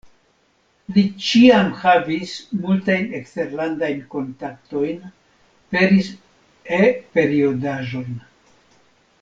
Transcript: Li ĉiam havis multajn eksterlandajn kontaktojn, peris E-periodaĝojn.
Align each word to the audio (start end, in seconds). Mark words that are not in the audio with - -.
Li 0.93 1.01
ĉiam 1.25 1.67
havis 1.81 2.31
multajn 2.63 3.05
eksterlandajn 3.19 4.01
kontaktojn, 4.15 5.07
peris 5.75 6.11
E-periodaĝojn. 6.83 8.21